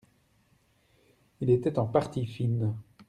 Il 1.41 1.51
était 1.51 1.77
en 1.77 1.85
partie 1.85 2.25
fine. 2.25 2.73